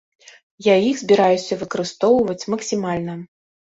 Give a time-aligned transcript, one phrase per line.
[0.67, 3.13] Я іх збіраюся выкарыстоўваць максімальна.